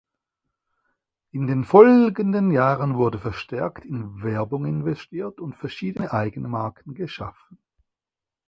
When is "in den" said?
1.29-1.63